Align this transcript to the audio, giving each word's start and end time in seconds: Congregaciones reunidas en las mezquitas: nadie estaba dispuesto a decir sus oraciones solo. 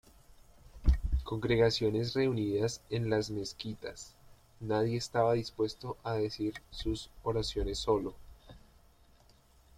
Congregaciones 1.23 2.15
reunidas 2.15 2.81
en 2.89 3.11
las 3.11 3.29
mezquitas: 3.29 4.15
nadie 4.59 4.97
estaba 4.97 5.33
dispuesto 5.33 5.95
a 6.01 6.13
decir 6.13 6.55
sus 6.71 7.11
oraciones 7.21 7.77
solo. 7.77 8.15